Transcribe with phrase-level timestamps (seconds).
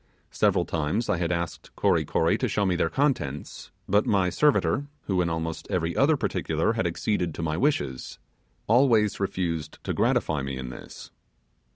[0.31, 4.87] Several times I had asked Kory Kory to show me their contents, but my servitor,
[5.01, 8.17] who, in almost every other particular had acceded to my wishes,
[8.67, 11.11] refused to gratify me in this.